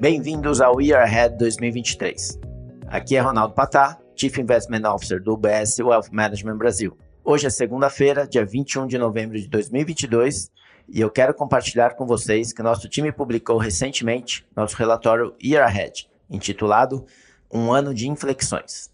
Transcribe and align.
Bem-vindos 0.00 0.60
ao 0.60 0.80
Year 0.80 1.02
Ahead 1.02 1.36
2023. 1.38 2.38
Aqui 2.86 3.16
é 3.16 3.20
Ronaldo 3.20 3.52
Patá, 3.52 3.98
Chief 4.14 4.38
Investment 4.38 4.88
Officer 4.88 5.20
do 5.20 5.32
UBS 5.32 5.80
Wealth 5.80 6.06
Management 6.12 6.56
Brasil. 6.56 6.96
Hoje 7.24 7.48
é 7.48 7.50
segunda-feira, 7.50 8.24
dia 8.24 8.44
21 8.44 8.86
de 8.86 8.96
novembro 8.96 9.36
de 9.36 9.48
2022, 9.48 10.52
e 10.88 11.00
eu 11.00 11.10
quero 11.10 11.34
compartilhar 11.34 11.96
com 11.96 12.06
vocês 12.06 12.52
que 12.52 12.62
nosso 12.62 12.88
time 12.88 13.10
publicou 13.10 13.58
recentemente 13.58 14.46
nosso 14.54 14.76
relatório 14.76 15.34
Year 15.42 15.66
Ahead, 15.66 16.08
intitulado 16.30 17.04
Um 17.52 17.72
Ano 17.72 17.92
de 17.92 18.08
Inflexões. 18.08 18.90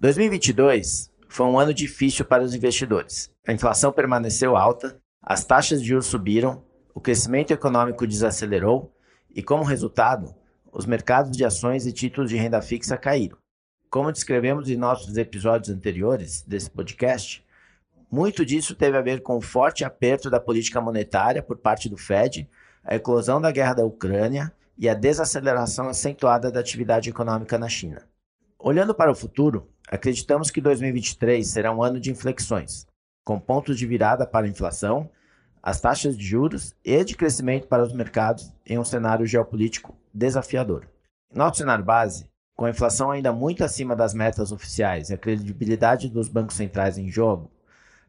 2022 0.00 1.12
foi 1.28 1.46
um 1.46 1.60
ano 1.60 1.72
difícil 1.72 2.24
para 2.24 2.42
os 2.42 2.56
investidores. 2.56 3.30
A 3.46 3.52
inflação 3.52 3.92
permaneceu 3.92 4.56
alta, 4.56 5.00
as 5.22 5.44
taxas 5.44 5.80
de 5.80 5.86
juros 5.86 6.06
subiram, 6.06 6.64
o 6.92 7.00
crescimento 7.00 7.52
econômico 7.52 8.04
desacelerou 8.04 8.92
e, 9.32 9.44
como 9.44 9.62
resultado, 9.62 10.39
os 10.72 10.86
mercados 10.86 11.36
de 11.36 11.44
ações 11.44 11.86
e 11.86 11.92
títulos 11.92 12.30
de 12.30 12.36
renda 12.36 12.62
fixa 12.62 12.96
caíram. 12.96 13.36
Como 13.88 14.12
descrevemos 14.12 14.68
em 14.68 14.76
nossos 14.76 15.16
episódios 15.16 15.74
anteriores 15.74 16.42
desse 16.42 16.70
podcast, 16.70 17.44
muito 18.10 18.44
disso 18.44 18.74
teve 18.74 18.96
a 18.96 19.02
ver 19.02 19.20
com 19.22 19.36
o 19.36 19.40
forte 19.40 19.84
aperto 19.84 20.30
da 20.30 20.40
política 20.40 20.80
monetária 20.80 21.42
por 21.42 21.58
parte 21.58 21.88
do 21.88 21.96
Fed, 21.96 22.48
a 22.84 22.94
eclosão 22.94 23.40
da 23.40 23.50
guerra 23.50 23.74
da 23.74 23.84
Ucrânia 23.84 24.52
e 24.78 24.88
a 24.88 24.94
desaceleração 24.94 25.88
acentuada 25.88 26.50
da 26.50 26.60
atividade 26.60 27.10
econômica 27.10 27.58
na 27.58 27.68
China. 27.68 28.02
Olhando 28.58 28.94
para 28.94 29.10
o 29.10 29.14
futuro, 29.14 29.68
acreditamos 29.88 30.50
que 30.50 30.60
2023 30.60 31.46
será 31.46 31.72
um 31.72 31.82
ano 31.82 32.00
de 32.00 32.10
inflexões, 32.10 32.86
com 33.24 33.38
pontos 33.38 33.78
de 33.78 33.86
virada 33.86 34.26
para 34.26 34.46
a 34.46 34.48
inflação, 34.48 35.10
as 35.62 35.80
taxas 35.80 36.16
de 36.16 36.24
juros 36.24 36.74
e 36.84 37.04
de 37.04 37.14
crescimento 37.14 37.66
para 37.68 37.82
os 37.82 37.92
mercados 37.92 38.52
em 38.64 38.78
um 38.78 38.84
cenário 38.84 39.26
geopolítico 39.26 39.99
desafiador. 40.12 40.86
Em 41.32 41.38
nosso 41.38 41.58
cenário 41.58 41.84
base, 41.84 42.28
com 42.56 42.64
a 42.64 42.70
inflação 42.70 43.10
ainda 43.10 43.32
muito 43.32 43.64
acima 43.64 43.96
das 43.96 44.12
metas 44.12 44.52
oficiais 44.52 45.08
e 45.08 45.14
a 45.14 45.18
credibilidade 45.18 46.08
dos 46.08 46.28
bancos 46.28 46.56
centrais 46.56 46.98
em 46.98 47.08
jogo, 47.08 47.50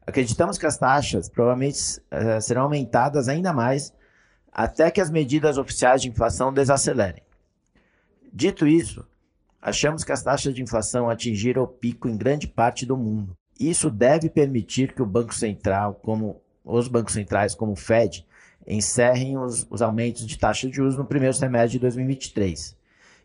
acreditamos 0.06 0.58
que 0.58 0.66
as 0.66 0.76
taxas 0.76 1.28
provavelmente 1.28 1.78
uh, 1.78 2.40
serão 2.40 2.64
aumentadas 2.64 3.28
ainda 3.28 3.52
mais 3.52 3.94
até 4.52 4.90
que 4.90 5.00
as 5.00 5.10
medidas 5.10 5.56
oficiais 5.56 6.02
de 6.02 6.08
inflação 6.08 6.52
desacelerem. 6.52 7.22
Dito 8.30 8.66
isso, 8.66 9.06
achamos 9.60 10.04
que 10.04 10.12
as 10.12 10.22
taxas 10.22 10.54
de 10.54 10.62
inflação 10.62 11.08
atingiram 11.08 11.62
o 11.62 11.68
pico 11.68 12.08
em 12.08 12.16
grande 12.16 12.46
parte 12.46 12.84
do 12.84 12.96
mundo. 12.96 13.34
Isso 13.58 13.90
deve 13.90 14.28
permitir 14.28 14.92
que 14.92 15.00
o 15.02 15.06
Banco 15.06 15.34
Central, 15.34 15.94
como 16.02 16.42
os 16.64 16.88
bancos 16.88 17.14
centrais, 17.14 17.54
como 17.54 17.72
o 17.72 17.76
Fed, 17.76 18.26
encerrem 18.66 19.38
os, 19.38 19.66
os 19.70 19.82
aumentos 19.82 20.26
de 20.26 20.38
taxa 20.38 20.68
de 20.68 20.76
juros 20.76 20.96
no 20.96 21.04
primeiro 21.04 21.34
semestre 21.34 21.72
de 21.72 21.78
2023 21.80 22.76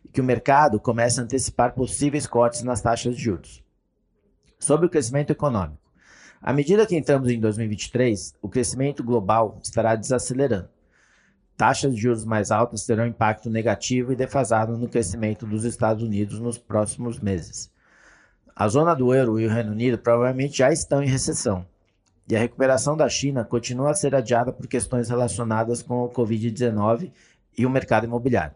e 0.04 0.08
que 0.08 0.20
o 0.20 0.24
mercado 0.24 0.80
comece 0.80 1.20
a 1.20 1.22
antecipar 1.22 1.74
possíveis 1.74 2.26
cortes 2.26 2.62
nas 2.62 2.80
taxas 2.80 3.16
de 3.16 3.22
juros. 3.22 3.62
Sobre 4.58 4.86
o 4.86 4.90
crescimento 4.90 5.30
econômico. 5.30 5.78
À 6.40 6.52
medida 6.52 6.86
que 6.86 6.96
entramos 6.96 7.28
em 7.28 7.40
2023, 7.40 8.34
o 8.40 8.48
crescimento 8.48 9.02
global 9.02 9.58
estará 9.62 9.96
desacelerando. 9.96 10.68
Taxas 11.56 11.94
de 11.94 12.00
juros 12.00 12.24
mais 12.24 12.52
altas 12.52 12.86
terão 12.86 13.06
impacto 13.06 13.50
negativo 13.50 14.12
e 14.12 14.16
defasado 14.16 14.78
no 14.78 14.88
crescimento 14.88 15.44
dos 15.44 15.64
Estados 15.64 16.04
Unidos 16.04 16.38
nos 16.38 16.56
próximos 16.56 17.18
meses. 17.18 17.70
A 18.54 18.68
zona 18.68 18.94
do 18.94 19.12
euro 19.12 19.40
e 19.40 19.46
o 19.46 19.50
Reino 19.50 19.72
Unido 19.72 19.98
provavelmente 19.98 20.58
já 20.58 20.72
estão 20.72 21.02
em 21.02 21.08
recessão, 21.08 21.66
e 22.28 22.36
a 22.36 22.38
recuperação 22.38 22.96
da 22.96 23.08
China 23.08 23.44
continua 23.44 23.90
a 23.90 23.94
ser 23.94 24.14
adiada 24.14 24.52
por 24.52 24.66
questões 24.66 25.08
relacionadas 25.08 25.82
com 25.82 26.04
o 26.04 26.10
Covid-19 26.10 27.10
e 27.56 27.64
o 27.64 27.70
mercado 27.70 28.04
imobiliário. 28.04 28.54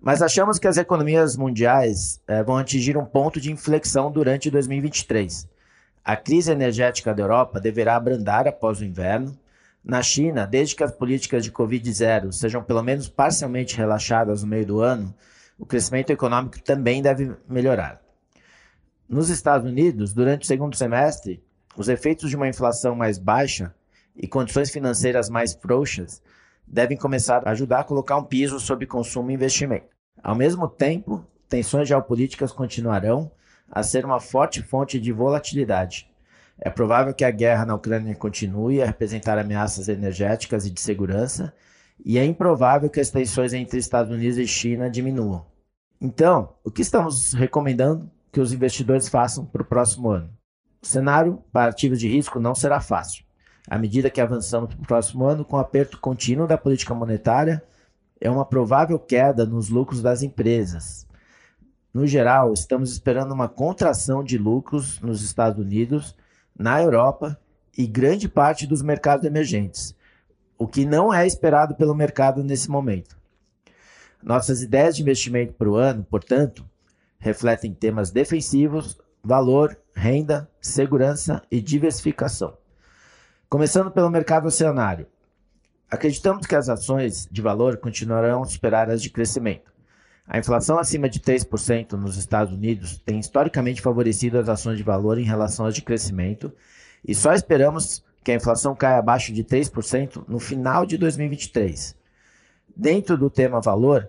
Mas 0.00 0.20
achamos 0.20 0.58
que 0.58 0.68
as 0.68 0.76
economias 0.76 1.36
mundiais 1.36 2.20
eh, 2.26 2.42
vão 2.42 2.56
atingir 2.56 2.96
um 2.96 3.04
ponto 3.04 3.40
de 3.40 3.50
inflexão 3.50 4.10
durante 4.10 4.50
2023. 4.50 5.48
A 6.04 6.16
crise 6.16 6.50
energética 6.50 7.14
da 7.14 7.22
Europa 7.22 7.60
deverá 7.60 7.96
abrandar 7.96 8.48
após 8.48 8.80
o 8.80 8.84
inverno. 8.84 9.38
Na 9.84 10.02
China, 10.02 10.46
desde 10.46 10.76
que 10.76 10.84
as 10.84 10.92
políticas 10.92 11.44
de 11.44 11.52
Covid-0 11.52 12.32
sejam 12.32 12.62
pelo 12.62 12.82
menos 12.82 13.08
parcialmente 13.08 13.76
relaxadas 13.76 14.42
no 14.42 14.48
meio 14.48 14.66
do 14.66 14.80
ano, 14.80 15.14
o 15.58 15.64
crescimento 15.64 16.10
econômico 16.10 16.60
também 16.62 17.00
deve 17.00 17.34
melhorar. 17.48 18.00
Nos 19.08 19.28
Estados 19.28 19.68
Unidos, 19.68 20.12
durante 20.12 20.42
o 20.42 20.46
segundo 20.46 20.76
semestre, 20.76 21.42
os 21.76 21.88
efeitos 21.88 22.30
de 22.30 22.36
uma 22.36 22.48
inflação 22.48 22.94
mais 22.94 23.18
baixa 23.18 23.74
e 24.14 24.26
condições 24.26 24.70
financeiras 24.70 25.28
mais 25.28 25.54
frouxas 25.54 26.22
devem 26.66 26.96
começar 26.96 27.46
a 27.46 27.50
ajudar 27.50 27.80
a 27.80 27.84
colocar 27.84 28.16
um 28.16 28.24
piso 28.24 28.60
sobre 28.60 28.86
consumo 28.86 29.30
e 29.30 29.34
investimento. 29.34 29.86
Ao 30.22 30.34
mesmo 30.34 30.68
tempo, 30.68 31.24
tensões 31.48 31.88
geopolíticas 31.88 32.52
continuarão 32.52 33.30
a 33.70 33.82
ser 33.82 34.04
uma 34.04 34.20
forte 34.20 34.62
fonte 34.62 35.00
de 35.00 35.12
volatilidade. 35.12 36.10
É 36.58 36.70
provável 36.70 37.14
que 37.14 37.24
a 37.24 37.30
guerra 37.30 37.64
na 37.64 37.74
Ucrânia 37.74 38.14
continue 38.14 38.82
a 38.82 38.86
representar 38.86 39.38
ameaças 39.38 39.88
energéticas 39.88 40.66
e 40.66 40.70
de 40.70 40.80
segurança, 40.80 41.52
e 42.04 42.18
é 42.18 42.24
improvável 42.24 42.90
que 42.90 43.00
as 43.00 43.10
tensões 43.10 43.52
entre 43.52 43.78
Estados 43.78 44.12
Unidos 44.12 44.38
e 44.38 44.46
China 44.46 44.90
diminuam. 44.90 45.44
Então, 46.00 46.54
o 46.64 46.70
que 46.70 46.82
estamos 46.82 47.32
recomendando 47.32 48.10
que 48.30 48.40
os 48.40 48.52
investidores 48.52 49.08
façam 49.08 49.44
para 49.44 49.62
o 49.62 49.64
próximo 49.64 50.10
ano? 50.10 50.30
O 50.82 50.86
cenário 50.86 51.42
para 51.52 51.70
ativos 51.70 52.00
de 52.00 52.08
risco 52.08 52.40
não 52.40 52.56
será 52.56 52.80
fácil. 52.80 53.24
À 53.68 53.78
medida 53.78 54.10
que 54.10 54.20
avançamos 54.20 54.74
para 54.74 54.82
o 54.82 54.86
próximo 54.86 55.24
ano, 55.24 55.44
com 55.44 55.56
o 55.56 55.60
aperto 55.60 56.00
contínuo 56.00 56.48
da 56.48 56.58
política 56.58 56.92
monetária, 56.92 57.62
é 58.20 58.28
uma 58.28 58.44
provável 58.44 58.98
queda 58.98 59.46
nos 59.46 59.68
lucros 59.68 60.02
das 60.02 60.22
empresas. 60.22 61.06
No 61.94 62.06
geral, 62.06 62.52
estamos 62.52 62.90
esperando 62.90 63.32
uma 63.32 63.48
contração 63.48 64.24
de 64.24 64.36
lucros 64.36 65.00
nos 65.00 65.22
Estados 65.22 65.64
Unidos, 65.64 66.16
na 66.58 66.82
Europa 66.82 67.38
e 67.78 67.86
grande 67.86 68.28
parte 68.28 68.66
dos 68.66 68.82
mercados 68.82 69.24
emergentes, 69.24 69.94
o 70.58 70.66
que 70.66 70.84
não 70.84 71.14
é 71.14 71.26
esperado 71.26 71.76
pelo 71.76 71.94
mercado 71.94 72.42
nesse 72.42 72.68
momento. 72.68 73.16
Nossas 74.22 74.62
ideias 74.62 74.96
de 74.96 75.02
investimento 75.02 75.52
para 75.52 75.68
o 75.68 75.76
ano, 75.76 76.04
portanto, 76.04 76.68
refletem 77.18 77.72
temas 77.72 78.10
defensivos, 78.10 78.98
valor, 79.24 79.78
renda, 79.94 80.50
segurança 80.60 81.42
e 81.50 81.60
diversificação. 81.60 82.56
Começando 83.48 83.90
pelo 83.90 84.10
mercado 84.10 84.48
acionário. 84.48 85.06
Acreditamos 85.88 86.46
que 86.46 86.56
as 86.56 86.68
ações 86.68 87.28
de 87.30 87.40
valor 87.40 87.76
continuarão 87.76 88.42
a 88.42 88.46
superar 88.46 88.90
as 88.90 89.00
de 89.00 89.10
crescimento. 89.10 89.70
A 90.26 90.38
inflação 90.38 90.78
acima 90.78 91.08
de 91.08 91.20
3% 91.20 91.92
nos 91.92 92.16
Estados 92.16 92.52
Unidos 92.52 92.98
tem 93.04 93.18
historicamente 93.18 93.82
favorecido 93.82 94.38
as 94.38 94.48
ações 94.48 94.78
de 94.78 94.82
valor 94.82 95.18
em 95.18 95.24
relação 95.24 95.66
às 95.66 95.74
de 95.74 95.82
crescimento, 95.82 96.52
e 97.06 97.14
só 97.14 97.32
esperamos 97.32 98.02
que 98.24 98.32
a 98.32 98.36
inflação 98.36 98.74
caia 98.74 98.98
abaixo 98.98 99.32
de 99.32 99.44
3% 99.44 100.24
no 100.26 100.38
final 100.38 100.86
de 100.86 100.96
2023. 100.96 101.96
Dentro 102.74 103.18
do 103.18 103.28
tema 103.28 103.60
valor, 103.60 104.08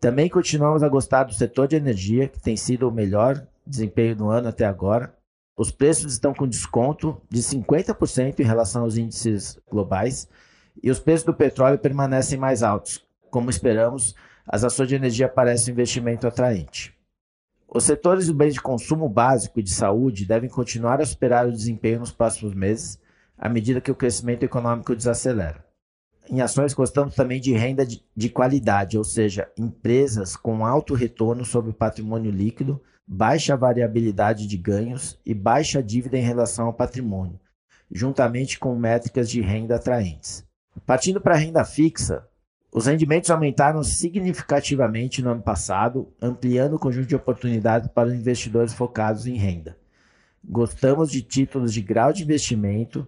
também 0.00 0.28
continuamos 0.28 0.82
a 0.82 0.88
gostar 0.88 1.24
do 1.24 1.34
setor 1.34 1.68
de 1.68 1.76
energia, 1.76 2.28
que 2.28 2.40
tem 2.40 2.56
sido 2.56 2.88
o 2.88 2.92
melhor 2.92 3.46
desempenho 3.66 4.16
do 4.16 4.28
ano 4.28 4.48
até 4.48 4.64
agora. 4.64 5.16
Os 5.56 5.70
preços 5.70 6.12
estão 6.12 6.32
com 6.32 6.46
desconto 6.46 7.20
de 7.28 7.42
50% 7.42 8.40
em 8.40 8.44
relação 8.44 8.82
aos 8.82 8.96
índices 8.96 9.58
globais 9.70 10.28
e 10.82 10.90
os 10.90 10.98
preços 10.98 11.24
do 11.24 11.34
petróleo 11.34 11.78
permanecem 11.78 12.38
mais 12.38 12.62
altos. 12.62 13.04
Como 13.30 13.50
esperamos, 13.50 14.14
as 14.46 14.64
ações 14.64 14.88
de 14.88 14.94
energia 14.94 15.28
parecem 15.28 15.72
um 15.72 15.74
investimento 15.74 16.26
atraente. 16.26 16.96
Os 17.74 17.84
setores 17.84 18.26
do 18.26 18.34
bem 18.34 18.50
de 18.50 18.60
consumo 18.60 19.08
básico 19.08 19.60
e 19.60 19.62
de 19.62 19.72
saúde 19.72 20.26
devem 20.26 20.50
continuar 20.50 21.00
a 21.00 21.06
superar 21.06 21.46
o 21.46 21.52
desempenho 21.52 22.00
nos 22.00 22.12
próximos 22.12 22.54
meses, 22.54 22.98
à 23.38 23.48
medida 23.48 23.80
que 23.80 23.90
o 23.90 23.94
crescimento 23.94 24.42
econômico 24.42 24.94
desacelera. 24.94 25.64
Em 26.28 26.40
ações, 26.40 26.74
gostamos 26.74 27.14
também 27.14 27.40
de 27.40 27.52
renda 27.52 27.84
de, 27.84 28.04
de 28.14 28.28
qualidade, 28.28 28.96
ou 28.96 29.04
seja, 29.04 29.50
empresas 29.58 30.36
com 30.36 30.64
alto 30.64 30.94
retorno 30.94 31.44
sobre 31.44 31.70
o 31.70 31.74
patrimônio 31.74 32.30
líquido 32.30 32.80
baixa 33.06 33.56
variabilidade 33.56 34.46
de 34.46 34.56
ganhos 34.56 35.18
e 35.24 35.34
baixa 35.34 35.82
dívida 35.82 36.16
em 36.16 36.22
relação 36.22 36.66
ao 36.66 36.72
patrimônio, 36.72 37.38
juntamente 37.90 38.58
com 38.58 38.74
métricas 38.76 39.28
de 39.28 39.40
renda 39.40 39.76
atraentes. 39.76 40.44
Partindo 40.86 41.20
para 41.20 41.34
a 41.34 41.38
renda 41.38 41.64
fixa, 41.64 42.26
os 42.72 42.86
rendimentos 42.86 43.30
aumentaram 43.30 43.82
significativamente 43.84 45.20
no 45.20 45.30
ano 45.30 45.42
passado, 45.42 46.10
ampliando 46.20 46.76
o 46.76 46.78
conjunto 46.78 47.06
de 47.06 47.16
oportunidades 47.16 47.88
para 47.88 48.08
os 48.08 48.14
investidores 48.14 48.72
focados 48.72 49.26
em 49.26 49.36
renda. 49.36 49.76
Gostamos 50.42 51.10
de 51.10 51.20
títulos 51.20 51.72
de 51.72 51.82
grau 51.82 52.12
de 52.12 52.22
investimento, 52.22 53.06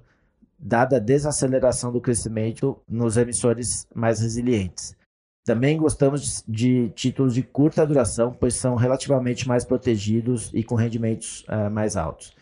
dada 0.58 0.96
a 0.96 1.00
desaceleração 1.00 1.90
do 1.90 2.00
crescimento 2.00 2.78
nos 2.86 3.16
emissores 3.16 3.86
mais 3.94 4.20
resilientes. 4.20 4.94
Também 5.44 5.76
gostamos 5.76 6.42
de 6.48 6.88
títulos 6.94 7.34
de 7.34 7.42
curta 7.42 7.86
duração, 7.86 8.34
pois 8.38 8.54
são 8.54 8.76
relativamente 8.76 9.46
mais 9.46 9.64
protegidos 9.64 10.50
e 10.54 10.64
com 10.64 10.74
rendimentos 10.74 11.44
uh, 11.48 11.70
mais 11.70 11.96
altos. 11.96 12.34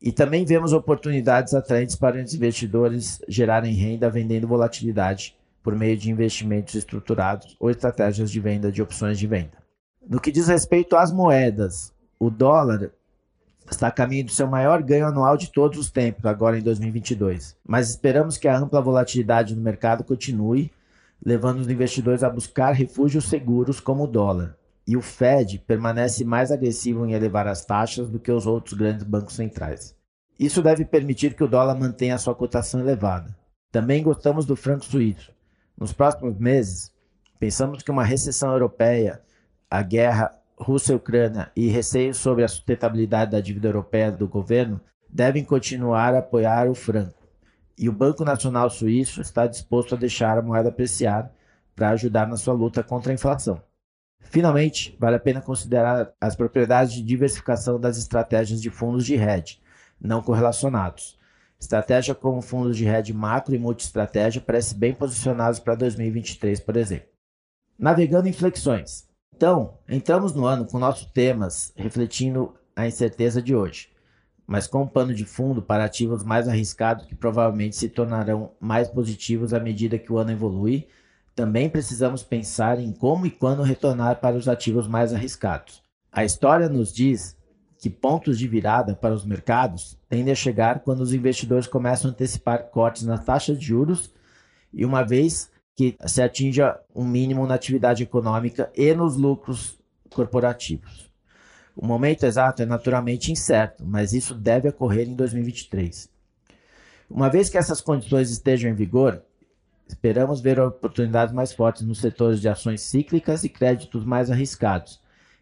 E 0.00 0.10
também 0.10 0.46
vemos 0.46 0.72
oportunidades 0.72 1.52
atraentes 1.52 1.94
para 1.94 2.22
os 2.22 2.34
investidores 2.34 3.20
gerarem 3.28 3.74
renda 3.74 4.08
vendendo 4.08 4.48
volatilidade 4.48 5.36
por 5.62 5.76
meio 5.76 5.96
de 5.98 6.10
investimentos 6.10 6.74
estruturados 6.74 7.54
ou 7.60 7.70
estratégias 7.70 8.30
de 8.30 8.40
venda 8.40 8.72
de 8.72 8.80
opções 8.80 9.18
de 9.18 9.26
venda. 9.26 9.60
No 10.08 10.18
que 10.18 10.32
diz 10.32 10.48
respeito 10.48 10.96
às 10.96 11.12
moedas, 11.12 11.92
o 12.18 12.30
dólar 12.30 12.90
está 13.70 13.88
a 13.88 13.92
caminho 13.92 14.24
do 14.24 14.30
seu 14.30 14.46
maior 14.46 14.82
ganho 14.82 15.06
anual 15.06 15.36
de 15.36 15.52
todos 15.52 15.78
os 15.78 15.90
tempos, 15.90 16.24
agora 16.24 16.58
em 16.58 16.62
2022. 16.62 17.54
Mas 17.66 17.90
esperamos 17.90 18.38
que 18.38 18.48
a 18.48 18.56
ampla 18.56 18.80
volatilidade 18.80 19.54
no 19.54 19.62
mercado 19.62 20.02
continue, 20.02 20.70
levando 21.24 21.60
os 21.60 21.70
investidores 21.70 22.22
a 22.22 22.30
buscar 22.30 22.72
refúgios 22.72 23.26
seguros 23.28 23.80
como 23.80 24.04
o 24.04 24.06
dólar. 24.06 24.56
E 24.86 24.96
o 24.96 25.02
Fed 25.02 25.58
permanece 25.66 26.24
mais 26.24 26.50
agressivo 26.50 27.06
em 27.06 27.12
elevar 27.12 27.46
as 27.46 27.64
taxas 27.64 28.08
do 28.08 28.18
que 28.18 28.32
os 28.32 28.46
outros 28.46 28.74
grandes 28.74 29.04
bancos 29.04 29.34
centrais. 29.34 29.94
Isso 30.38 30.62
deve 30.62 30.84
permitir 30.84 31.34
que 31.34 31.44
o 31.44 31.48
dólar 31.48 31.78
mantenha 31.78 32.18
sua 32.18 32.34
cotação 32.34 32.80
elevada. 32.80 33.36
Também 33.70 34.02
gostamos 34.02 34.46
do 34.46 34.56
franco 34.56 34.84
suíço. 34.84 35.32
Nos 35.78 35.92
próximos 35.92 36.38
meses, 36.38 36.92
pensamos 37.38 37.82
que 37.82 37.90
uma 37.90 38.04
recessão 38.04 38.52
europeia, 38.52 39.20
a 39.70 39.82
guerra 39.82 40.34
Rússia-Ucrânia 40.58 41.50
e 41.54 41.68
receios 41.68 42.16
sobre 42.16 42.42
a 42.42 42.48
sustentabilidade 42.48 43.30
da 43.30 43.40
dívida 43.40 43.68
europeia 43.68 44.10
do 44.10 44.26
governo 44.26 44.80
devem 45.08 45.44
continuar 45.44 46.14
a 46.14 46.18
apoiar 46.18 46.68
o 46.68 46.74
franco. 46.74 47.19
E 47.80 47.88
o 47.88 47.92
Banco 47.92 48.26
Nacional 48.26 48.68
Suíço 48.68 49.22
está 49.22 49.46
disposto 49.46 49.94
a 49.94 49.98
deixar 49.98 50.36
a 50.36 50.42
moeda 50.42 50.68
apreciar 50.68 51.32
para 51.74 51.88
ajudar 51.88 52.28
na 52.28 52.36
sua 52.36 52.52
luta 52.52 52.82
contra 52.82 53.10
a 53.10 53.14
inflação. 53.14 53.62
Finalmente, 54.20 54.94
vale 55.00 55.16
a 55.16 55.18
pena 55.18 55.40
considerar 55.40 56.12
as 56.20 56.36
propriedades 56.36 56.92
de 56.92 57.02
diversificação 57.02 57.80
das 57.80 57.96
estratégias 57.96 58.60
de 58.60 58.68
fundos 58.68 59.06
de 59.06 59.14
hedge, 59.14 59.62
não 59.98 60.20
correlacionados. 60.20 61.18
Estratégia 61.58 62.14
como 62.14 62.42
fundos 62.42 62.76
de 62.76 62.86
hedge 62.86 63.14
macro 63.14 63.54
e 63.54 63.58
multi-estratégia 63.58 64.42
parece 64.42 64.74
bem 64.74 64.92
posicionados 64.92 65.58
para 65.58 65.74
2023, 65.74 66.60
por 66.60 66.76
exemplo. 66.76 67.08
Navegando 67.78 68.28
em. 68.28 68.34
Então, 69.34 69.78
entramos 69.88 70.34
no 70.34 70.44
ano 70.44 70.66
com 70.66 70.78
nossos 70.78 71.06
temas 71.06 71.72
refletindo 71.74 72.54
a 72.76 72.86
incerteza 72.86 73.40
de 73.40 73.56
hoje, 73.56 73.89
mas 74.50 74.66
com 74.66 74.82
um 74.82 74.86
pano 74.86 75.14
de 75.14 75.24
fundo 75.24 75.62
para 75.62 75.84
ativos 75.84 76.24
mais 76.24 76.48
arriscados 76.48 77.06
que 77.06 77.14
provavelmente 77.14 77.76
se 77.76 77.88
tornarão 77.88 78.50
mais 78.58 78.88
positivos 78.88 79.54
à 79.54 79.60
medida 79.60 79.96
que 79.96 80.12
o 80.12 80.18
ano 80.18 80.32
evolui. 80.32 80.88
Também 81.36 81.70
precisamos 81.70 82.24
pensar 82.24 82.80
em 82.80 82.90
como 82.90 83.26
e 83.26 83.30
quando 83.30 83.62
retornar 83.62 84.16
para 84.16 84.34
os 84.34 84.48
ativos 84.48 84.88
mais 84.88 85.14
arriscados. 85.14 85.80
A 86.10 86.24
história 86.24 86.68
nos 86.68 86.92
diz 86.92 87.36
que 87.78 87.88
pontos 87.88 88.36
de 88.36 88.48
virada 88.48 88.96
para 88.96 89.14
os 89.14 89.24
mercados 89.24 89.96
tendem 90.08 90.32
a 90.32 90.34
chegar 90.36 90.80
quando 90.80 90.98
os 90.98 91.14
investidores 91.14 91.68
começam 91.68 92.10
a 92.10 92.12
antecipar 92.12 92.70
cortes 92.70 93.04
nas 93.04 93.24
taxas 93.24 93.56
de 93.56 93.66
juros 93.66 94.12
e 94.72 94.84
uma 94.84 95.04
vez 95.04 95.48
que 95.76 95.96
se 96.06 96.20
atinja 96.20 96.76
um 96.92 97.04
mínimo 97.04 97.46
na 97.46 97.54
atividade 97.54 98.02
econômica 98.02 98.68
e 98.74 98.92
nos 98.94 99.16
lucros 99.16 99.78
corporativos. 100.12 101.09
O 101.82 101.86
momento 101.86 102.24
exato 102.24 102.60
é 102.60 102.66
naturalmente 102.66 103.32
incerto, 103.32 103.86
mas 103.86 104.12
isso 104.12 104.34
deve 104.34 104.68
ocorrer 104.68 105.08
em 105.08 105.14
2023. 105.14 106.10
Uma 107.08 107.30
vez 107.30 107.48
que 107.48 107.56
essas 107.56 107.80
condições 107.80 108.30
estejam 108.30 108.70
em 108.70 108.74
vigor, 108.74 109.22
esperamos 109.88 110.42
ver 110.42 110.60
oportunidades 110.60 111.32
mais 111.32 111.54
fortes 111.54 111.80
nos 111.86 111.98
setores 111.98 112.38
de 112.38 112.50
ações 112.50 112.82
cíclicas 112.82 113.44
e 113.44 113.48
créditos 113.48 114.04
mais 114.04 114.30
arriscados, 114.30 115.00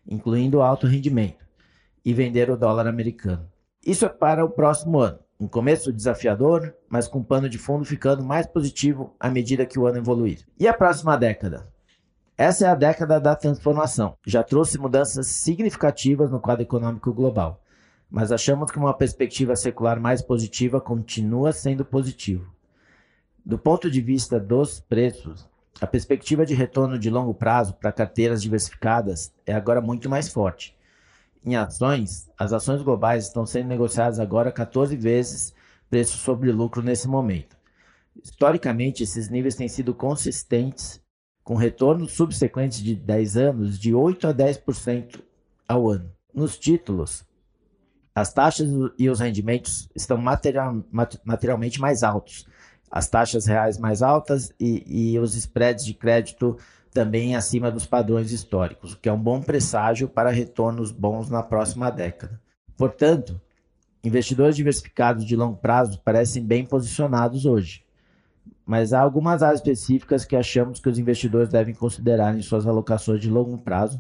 incluindo 0.09 0.63
alto 0.63 0.87
rendimento, 0.87 1.45
e 2.05 2.15
vender 2.15 2.49
o 2.51 2.57
dólar 2.57 2.87
americano. 2.87 3.51
Isso 3.85 4.07
é 4.07 4.09
para 4.09 4.45
o 4.45 4.51
próximo 4.51 5.01
ano. 5.01 5.19
Um 5.41 5.49
começo 5.49 5.93
desafiador, 5.93 6.73
mas 6.89 7.09
com 7.09 7.21
pano 7.21 7.49
de 7.49 7.59
fundo 7.59 7.85
ficando 7.85 8.23
mais 8.23 8.47
positivo 8.47 9.13
à 9.19 9.29
medida 9.29 9.67
que 9.67 9.77
o 9.77 9.89
ano 9.89 9.99
evoluir. 9.99 10.47
E 10.57 10.69
a 10.69 10.73
próxima 10.73 11.17
década? 11.17 11.67
Essa 12.39 12.67
é 12.67 12.69
a 12.69 12.75
década 12.75 13.21
da 13.21 13.35
transformação. 13.37 14.17
Já 14.25 14.43
trouxe 14.43 14.79
mudanças 14.79 15.27
significativas 15.27 16.31
no 16.31 16.41
quadro 16.41 16.63
econômico 16.63 17.13
global, 17.13 17.61
mas 18.09 18.33
achamos 18.33 18.71
que 18.71 18.79
uma 18.79 18.97
perspectiva 18.97 19.57
secular 19.57 20.01
mais 20.01 20.23
positiva 20.23 20.81
continua 20.81 21.53
sendo 21.53 21.85
positivo. 21.85 22.51
Do 23.45 23.59
ponto 23.59 23.91
de 23.91 24.01
vista 24.01 24.39
dos 24.39 24.81
preços, 24.81 25.47
a 25.81 25.87
perspectiva 25.87 26.47
de 26.47 26.55
retorno 26.55 26.99
de 26.99 27.11
longo 27.11 27.35
prazo 27.35 27.75
para 27.75 27.93
carteiras 27.93 28.41
diversificadas 28.41 29.35
é 29.45 29.53
agora 29.53 29.81
muito 29.81 30.09
mais 30.09 30.29
forte 30.29 30.79
em 31.45 31.57
ações, 31.57 32.31
as 32.39 32.53
ações 32.53 32.83
globais 32.83 33.25
estão 33.27 33.47
sendo 33.47 33.69
negociadas 33.69 34.19
agora 34.19 34.53
14 34.53 34.97
vezes 34.97 35.55
preço 35.89 36.19
sobre 36.19 36.53
lucro 36.53 36.83
nesse 36.83 37.09
momento. 37.09 37.57
Historicamente, 38.23 39.03
esses 39.03 39.31
níveis 39.31 39.55
têm 39.55 39.69
sido 39.69 39.95
consistentes, 39.95 41.01
com 41.49 41.55
retornos 41.55 42.13
subsequentes 42.13 42.79
de 42.83 42.95
10 42.95 43.39
anos 43.39 43.79
de 43.79 43.95
8 43.95 44.27
a 44.27 44.35
10% 44.35 45.19
ao 45.67 45.89
ano. 45.89 46.13
Nos 46.35 46.59
títulos, 46.59 47.25
as 48.15 48.31
taxas 48.31 48.69
e 48.99 49.09
os 49.09 49.21
rendimentos 49.21 49.89
estão 49.97 50.19
material, 50.19 50.85
materialmente 51.25 51.81
mais 51.81 52.03
altos, 52.03 52.47
as 52.91 53.09
taxas 53.09 53.47
reais 53.47 53.79
mais 53.79 54.03
altas 54.03 54.53
e, 54.61 55.15
e 55.15 55.19
os 55.19 55.35
spreads 55.35 55.87
de 55.87 55.95
crédito 55.95 56.59
também 56.93 57.35
acima 57.35 57.71
dos 57.71 57.87
padrões 57.87 58.31
históricos, 58.31 58.93
o 58.93 58.99
que 58.99 59.09
é 59.09 59.13
um 59.13 59.19
bom 59.19 59.41
presságio 59.41 60.07
para 60.07 60.29
retornos 60.29 60.93
bons 60.93 61.31
na 61.31 61.43
próxima 61.43 61.89
década. 61.89 62.39
Portanto, 62.77 63.41
investidores 64.05 64.55
diversificados 64.55 65.25
de 65.25 65.35
longo 65.35 65.57
prazo 65.57 65.99
parecem 66.05 66.45
bem 66.45 66.67
posicionados 66.67 67.47
hoje, 67.47 67.83
mas 68.69 68.93
há 68.93 69.01
algumas 69.01 69.43
áreas 69.43 69.61
específicas 69.61 70.27
que 70.27 70.37
achamos 70.37 70.79
que 70.79 70.91
os 70.91 70.99
investidores 70.99 71.49
devem 71.49 71.75
considerar 71.75 72.37
em 72.37 72.43
suas 72.43 72.67
alocações 72.67 73.19
de 73.19 73.31
longo 73.31 73.57
prazo, 73.57 73.99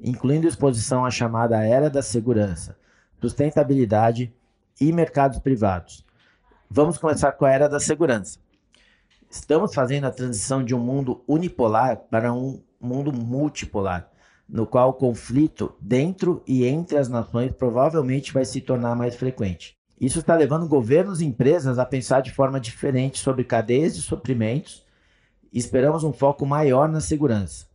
incluindo 0.00 0.48
exposição 0.48 1.04
à 1.04 1.10
chamada 1.10 1.64
era 1.64 1.88
da 1.88 2.02
segurança, 2.02 2.76
sustentabilidade 3.20 4.34
e 4.80 4.92
mercados 4.92 5.38
privados. 5.38 6.04
Vamos 6.68 6.98
começar 6.98 7.30
com 7.30 7.44
a 7.44 7.52
era 7.52 7.68
da 7.68 7.78
segurança. 7.78 8.40
Estamos 9.30 9.72
fazendo 9.72 10.08
a 10.08 10.10
transição 10.10 10.64
de 10.64 10.74
um 10.74 10.80
mundo 10.80 11.22
unipolar 11.28 11.98
para 12.10 12.32
um 12.32 12.60
mundo 12.80 13.12
multipolar, 13.12 14.10
no 14.48 14.66
qual 14.66 14.88
o 14.88 14.94
conflito 14.94 15.72
dentro 15.80 16.42
e 16.44 16.64
entre 16.64 16.98
as 16.98 17.08
nações 17.08 17.52
provavelmente 17.52 18.32
vai 18.32 18.44
se 18.44 18.60
tornar 18.60 18.96
mais 18.96 19.14
frequente. 19.14 19.77
Isso 20.00 20.20
está 20.20 20.36
levando 20.36 20.68
governos 20.68 21.20
e 21.20 21.26
empresas 21.26 21.78
a 21.78 21.84
pensar 21.84 22.20
de 22.20 22.32
forma 22.32 22.60
diferente 22.60 23.18
sobre 23.18 23.42
cadeias 23.42 23.96
de 23.96 24.02
suprimentos 24.02 24.84
e 25.52 25.58
esperamos 25.58 26.04
um 26.04 26.12
foco 26.12 26.46
maior 26.46 26.88
na 26.88 27.00
segurança. 27.00 27.66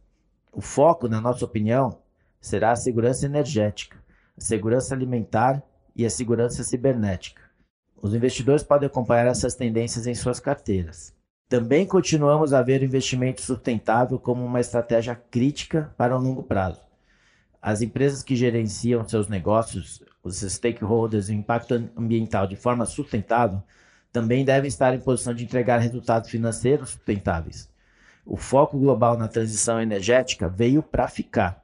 O 0.51 0.61
foco, 0.61 1.09
na 1.09 1.19
nossa 1.19 1.43
opinião, 1.43 1.97
será 2.39 2.71
a 2.71 2.75
segurança 2.75 3.25
energética, 3.25 3.97
a 4.37 4.41
segurança 4.41 4.93
alimentar 4.93 5.61
e 5.95 6.05
a 6.05 6.09
segurança 6.09 6.63
cibernética. 6.63 7.41
Os 8.01 8.13
investidores 8.13 8.63
podem 8.63 8.87
acompanhar 8.87 9.27
essas 9.27 9.55
tendências 9.55 10.07
em 10.07 10.15
suas 10.15 10.39
carteiras. 10.39 11.13
Também 11.49 11.85
continuamos 11.85 12.53
a 12.53 12.61
ver 12.61 12.81
o 12.81 12.85
investimento 12.85 13.41
sustentável 13.41 14.17
como 14.17 14.45
uma 14.45 14.59
estratégia 14.59 15.15
crítica 15.15 15.93
para 15.97 16.15
o 16.17 16.21
longo 16.21 16.43
prazo. 16.43 16.81
As 17.65 17.81
empresas 17.81 18.21
que 18.21 18.35
gerenciam 18.35 19.07
seus 19.07 19.29
negócios, 19.29 20.03
os 20.21 20.41
stakeholders 20.41 21.29
o 21.29 21.33
impacto 21.33 21.89
ambiental 21.95 22.45
de 22.45 22.57
forma 22.57 22.85
sustentável, 22.85 23.63
também 24.11 24.43
devem 24.43 24.67
estar 24.67 24.93
em 24.93 24.99
posição 24.99 25.33
de 25.33 25.45
entregar 25.45 25.77
resultados 25.77 26.29
financeiros 26.29 26.89
sustentáveis. 26.89 27.69
O 28.25 28.35
foco 28.35 28.77
global 28.77 29.17
na 29.17 29.29
transição 29.29 29.79
energética 29.79 30.49
veio 30.49 30.83
para 30.83 31.07
ficar. 31.07 31.63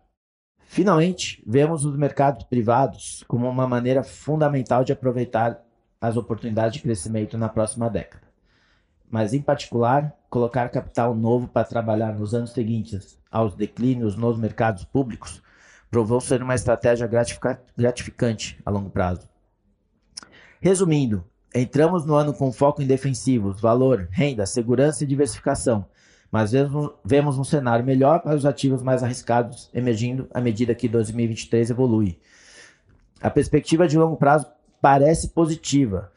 Finalmente, 0.67 1.43
vemos 1.45 1.83
os 1.83 1.97
mercados 1.97 2.45
privados 2.45 3.25
como 3.27 3.49
uma 3.49 3.67
maneira 3.67 4.01
fundamental 4.01 4.85
de 4.85 4.93
aproveitar 4.93 5.61
as 5.99 6.15
oportunidades 6.15 6.75
de 6.75 6.81
crescimento 6.81 7.37
na 7.37 7.49
próxima 7.49 7.89
década 7.89 8.29
mas 9.09 9.33
em 9.33 9.41
particular, 9.41 10.15
colocar 10.29 10.69
capital 10.69 11.15
novo 11.15 11.47
para 11.47 11.67
trabalhar 11.67 12.13
nos 12.13 12.33
anos 12.33 12.51
seguintes 12.51 13.17
aos 13.31 13.55
declínios 13.55 14.15
nos 14.15 14.37
mercados 14.37 14.85
públicos 14.85 15.41
provou 15.89 16.21
ser 16.21 16.41
uma 16.41 16.55
estratégia 16.55 17.09
gratificante 17.77 18.59
a 18.65 18.69
longo 18.69 18.89
prazo. 18.89 19.27
Resumindo, 20.61 21.23
entramos 21.53 22.05
no 22.05 22.15
ano 22.15 22.33
com 22.33 22.51
foco 22.51 22.81
em 22.81 22.87
defensivos, 22.87 23.59
valor, 23.59 24.07
renda, 24.11 24.45
segurança 24.45 25.03
e 25.03 25.07
diversificação, 25.07 25.85
mas 26.31 26.51
vemos, 27.03 27.37
um 27.39 27.43
cenário 27.43 27.83
melhor 27.83 28.19
para 28.19 28.35
os 28.35 28.45
ativos 28.45 28.83
mais 28.83 29.01
arriscados 29.01 29.69
emergindo 29.73 30.27
à 30.31 30.39
medida 30.39 30.75
que 30.75 30.87
2023 30.87 31.71
evolui. 31.71 32.19
A 33.19 33.29
perspectiva 33.29 33.87
de 33.87 33.97
longo 33.97 34.15
prazo 34.15 34.45
parece 34.79 35.29
positiva, 35.29 36.11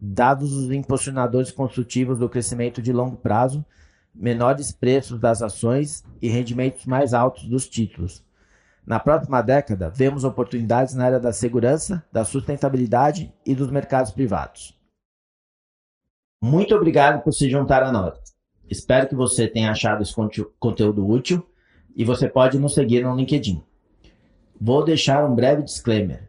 dados 0.00 0.52
os 0.52 0.70
impulsionadores 0.70 1.50
construtivos 1.50 2.18
do 2.18 2.28
crescimento 2.28 2.80
de 2.80 2.92
longo 2.92 3.16
prazo, 3.16 3.64
menores 4.14 4.70
preços 4.70 5.18
das 5.18 5.42
ações 5.42 6.04
e 6.22 6.28
rendimentos 6.28 6.86
mais 6.86 7.12
altos 7.12 7.44
dos 7.46 7.68
títulos. 7.68 8.22
Na 8.86 9.00
próxima 9.00 9.40
década, 9.40 9.88
vemos 9.88 10.24
oportunidades 10.24 10.94
na 10.94 11.06
área 11.06 11.20
da 11.20 11.32
segurança, 11.32 12.04
da 12.12 12.24
sustentabilidade 12.24 13.32
e 13.44 13.54
dos 13.54 13.70
mercados 13.70 14.12
privados. 14.12 14.78
Muito 16.42 16.74
obrigado 16.74 17.22
por 17.22 17.32
se 17.32 17.48
juntar 17.48 17.82
a 17.82 17.90
nós. 17.90 18.18
Espero 18.68 19.08
que 19.08 19.14
você 19.14 19.48
tenha 19.48 19.70
achado 19.70 20.02
esse 20.02 20.14
conteúdo 20.58 21.06
útil 21.06 21.46
e 21.96 22.04
você 22.04 22.28
pode 22.28 22.58
nos 22.58 22.74
seguir 22.74 23.02
no 23.02 23.16
LinkedIn. 23.16 23.62
Vou 24.60 24.84
deixar 24.84 25.24
um 25.24 25.34
breve 25.34 25.62
disclaimer. 25.62 26.28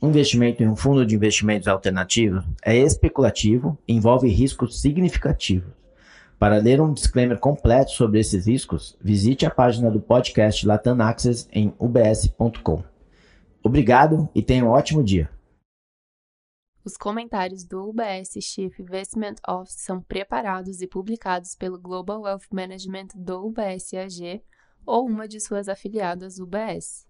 Um 0.00 0.10
investimento 0.10 0.62
em 0.62 0.68
um 0.68 0.76
fundo 0.76 1.04
de 1.04 1.16
investimentos 1.16 1.66
alternativo 1.66 2.44
é 2.62 2.76
especulativo 2.76 3.76
e 3.86 3.94
envolve 3.94 4.28
riscos 4.28 4.80
significativos. 4.80 5.77
Para 6.38 6.58
ler 6.58 6.80
um 6.80 6.92
disclaimer 6.92 7.36
completo 7.36 7.90
sobre 7.90 8.20
esses 8.20 8.46
riscos, 8.46 8.96
visite 9.00 9.44
a 9.44 9.50
página 9.50 9.90
do 9.90 10.00
podcast 10.00 10.64
Latam 10.64 11.00
Access 11.00 11.48
em 11.50 11.74
ubs.com. 11.80 12.84
Obrigado 13.60 14.28
e 14.32 14.40
tenha 14.40 14.64
um 14.64 14.68
ótimo 14.68 15.02
dia. 15.02 15.28
Os 16.84 16.96
comentários 16.96 17.64
do 17.64 17.88
UBS 17.88 18.38
Chief 18.40 18.78
Investment 18.78 19.34
Office 19.48 19.80
são 19.80 20.00
preparados 20.00 20.80
e 20.80 20.86
publicados 20.86 21.56
pelo 21.56 21.76
Global 21.76 22.20
Wealth 22.20 22.46
Management 22.52 23.08
do 23.16 23.44
UBS 23.44 23.92
AG 23.94 24.40
ou 24.86 25.06
uma 25.06 25.26
de 25.26 25.40
suas 25.40 25.68
afiliadas 25.68 26.38
UBS. 26.38 27.04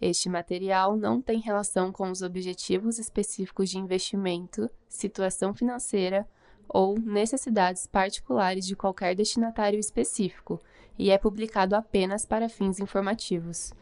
Este 0.00 0.28
material 0.28 0.96
não 0.96 1.22
tem 1.22 1.38
relação 1.38 1.92
com 1.92 2.10
os 2.10 2.20
objetivos 2.20 2.98
específicos 2.98 3.70
de 3.70 3.78
investimento, 3.78 4.68
situação 4.88 5.54
financeira 5.54 6.26
ou 6.72 6.96
necessidades 6.98 7.86
particulares 7.86 8.64
de 8.64 8.76
qualquer 8.76 9.16
destinatário 9.16 9.78
específico 9.78 10.60
e 10.96 11.10
é 11.10 11.18
publicado 11.18 11.74
apenas 11.74 12.24
para 12.24 12.48
fins 12.48 12.78
informativos. 12.78 13.72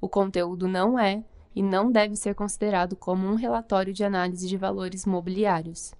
O 0.00 0.08
conteúdo 0.08 0.66
não 0.66 0.98
é 0.98 1.22
e 1.54 1.62
não 1.62 1.92
deve 1.92 2.16
ser 2.16 2.34
considerado 2.34 2.96
como 2.96 3.26
um 3.26 3.36
relatório 3.36 3.92
de 3.92 4.02
análise 4.02 4.48
de 4.48 4.56
valores 4.56 5.06
mobiliários. 5.06 5.94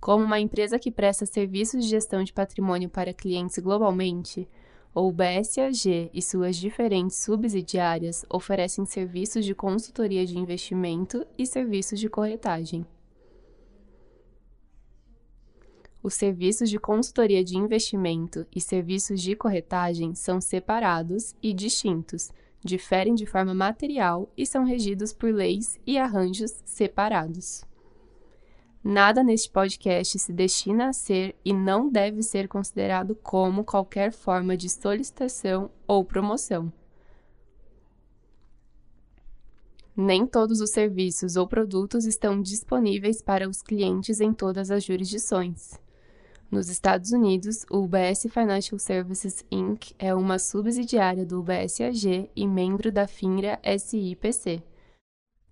Como 0.00 0.24
uma 0.24 0.40
empresa 0.40 0.78
que 0.78 0.90
presta 0.90 1.26
serviços 1.26 1.84
de 1.84 1.90
gestão 1.90 2.22
de 2.24 2.32
patrimônio 2.32 2.88
para 2.88 3.12
clientes 3.12 3.58
globalmente, 3.58 4.48
o 4.94 5.10
BSAG 5.10 6.10
e 6.14 6.22
suas 6.22 6.56
diferentes 6.56 7.16
subsidiárias 7.16 8.24
oferecem 8.30 8.86
serviços 8.86 9.44
de 9.44 9.54
consultoria 9.54 10.24
de 10.24 10.38
investimento 10.38 11.26
e 11.36 11.44
serviços 11.44 11.98
de 11.98 12.08
corretagem. 12.08 12.86
Os 16.04 16.12
serviços 16.12 16.68
de 16.68 16.78
consultoria 16.78 17.42
de 17.42 17.56
investimento 17.56 18.46
e 18.54 18.60
serviços 18.60 19.22
de 19.22 19.34
corretagem 19.34 20.14
são 20.14 20.38
separados 20.38 21.34
e 21.42 21.50
distintos, 21.54 22.30
diferem 22.62 23.14
de 23.14 23.24
forma 23.24 23.54
material 23.54 24.30
e 24.36 24.44
são 24.44 24.64
regidos 24.64 25.14
por 25.14 25.32
leis 25.32 25.80
e 25.86 25.96
arranjos 25.96 26.62
separados. 26.62 27.64
Nada 28.84 29.24
neste 29.24 29.48
podcast 29.48 30.18
se 30.18 30.30
destina 30.30 30.88
a 30.88 30.92
ser 30.92 31.34
e 31.42 31.54
não 31.54 31.88
deve 31.88 32.22
ser 32.22 32.48
considerado 32.48 33.14
como 33.14 33.64
qualquer 33.64 34.12
forma 34.12 34.58
de 34.58 34.68
solicitação 34.68 35.70
ou 35.88 36.04
promoção. 36.04 36.70
Nem 39.96 40.26
todos 40.26 40.60
os 40.60 40.68
serviços 40.68 41.36
ou 41.36 41.48
produtos 41.48 42.04
estão 42.04 42.42
disponíveis 42.42 43.22
para 43.22 43.48
os 43.48 43.62
clientes 43.62 44.20
em 44.20 44.34
todas 44.34 44.70
as 44.70 44.84
jurisdições. 44.84 45.82
Nos 46.54 46.68
Estados 46.68 47.10
Unidos, 47.10 47.66
o 47.68 47.78
UBS 47.78 48.28
Financial 48.30 48.78
Services 48.78 49.44
Inc. 49.50 49.92
é 49.98 50.14
uma 50.14 50.38
subsidiária 50.38 51.26
do 51.26 51.40
UBS 51.40 51.80
AG 51.80 52.30
e 52.36 52.46
membro 52.46 52.92
da 52.92 53.08
FINRA 53.08 53.58
SIPC. 53.76 54.62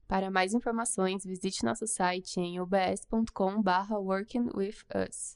Para 0.07 0.31
mais 0.31 0.55
informações, 0.55 1.25
visite 1.25 1.65
nosso 1.65 1.89
site 1.89 2.39
em 2.39 2.61
ubs.com/workingwithus. 2.61 5.35